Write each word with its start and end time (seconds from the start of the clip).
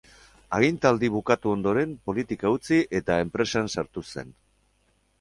Agintaldia 0.59 1.15
bukatu 1.17 1.53
ondoren, 1.59 1.95
politika 2.09 2.57
utzi 2.57 2.83
eta 3.03 3.21
enpresan 3.29 3.75
sartu 3.77 4.09
zen. 4.17 4.39